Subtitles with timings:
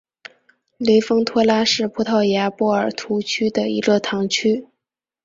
[0.79, 4.65] 雷丰托拉是葡萄牙波尔图区的一个堂区。